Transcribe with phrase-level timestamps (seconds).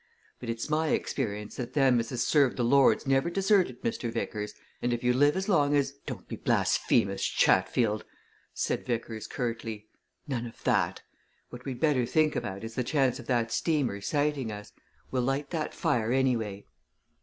[0.39, 4.11] But it's my experience 'ut them as has served the Lord's never deserted, Mr.
[4.11, 8.03] Vickers, and if you live as long as" "Don't be blasphemous, Chatfield!"
[8.51, 9.85] said Vickers, curtly.
[10.27, 11.03] "None of that!
[11.51, 14.71] What we'd better think about is the chance of that steamer sighting us.
[15.11, 16.65] We'll light that fire, anyway!"